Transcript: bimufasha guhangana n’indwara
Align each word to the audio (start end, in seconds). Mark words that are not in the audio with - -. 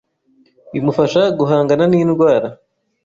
bimufasha 0.71 1.21
guhangana 1.39 1.83
n’indwara 1.91 2.47